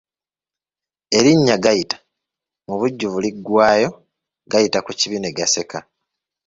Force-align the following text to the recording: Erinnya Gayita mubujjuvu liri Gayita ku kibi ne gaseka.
Erinnya 1.17 1.55
Gayita 1.63 1.97
mubujjuvu 2.65 3.17
liri 3.23 3.39
Gayita 4.51 4.79
ku 4.85 4.91
kibi 4.99 5.17
ne 5.19 5.29
gaseka. 5.37 5.79